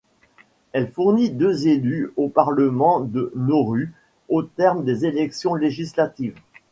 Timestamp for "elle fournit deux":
0.71-1.67